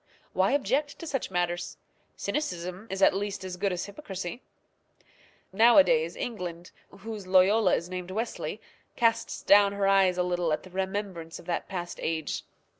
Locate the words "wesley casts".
8.09-9.43